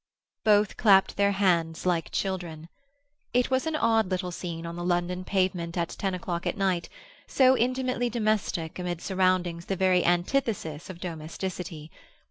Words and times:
Both 0.43 0.77
clapped 0.77 1.15
their 1.15 1.33
hands 1.33 1.85
like 1.85 2.09
children. 2.09 2.69
It 3.35 3.51
was 3.51 3.67
an 3.67 3.75
odd 3.75 4.09
little 4.09 4.31
scene 4.31 4.65
on 4.65 4.75
the 4.75 4.83
London 4.83 5.23
pavement 5.23 5.77
at 5.77 5.89
ten 5.89 6.15
o'clock 6.15 6.47
at 6.47 6.57
night; 6.57 6.89
so 7.27 7.55
intimately 7.55 8.09
domestic 8.09 8.79
amid 8.79 8.99
surroundings 8.99 9.65
the 9.67 9.75
very 9.75 10.03
antithesis 10.03 10.89
of 10.89 10.99
domesticity. 10.99 11.91